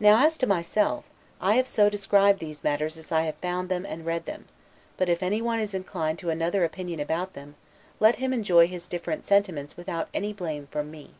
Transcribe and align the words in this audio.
Now 0.00 0.26
as 0.26 0.36
to 0.38 0.46
myself, 0.48 1.04
I 1.40 1.54
have 1.54 1.68
so 1.68 1.88
described 1.88 2.40
these 2.40 2.64
matters 2.64 2.96
as 2.96 3.12
I 3.12 3.22
have 3.26 3.36
found 3.36 3.68
them 3.68 3.86
and 3.86 4.04
read 4.04 4.26
them; 4.26 4.46
but 4.96 5.08
if 5.08 5.22
any 5.22 5.40
one 5.40 5.60
is 5.60 5.72
inclined 5.72 6.18
to 6.18 6.30
another 6.30 6.64
opinion 6.64 6.98
about 6.98 7.34
them, 7.34 7.54
let 8.00 8.16
him 8.16 8.32
enjoy 8.32 8.66
his 8.66 8.88
different 8.88 9.24
sentiments 9.24 9.76
without 9.76 10.08
any 10.12 10.32
blame 10.32 10.66
from 10.72 10.90
me. 10.90 11.14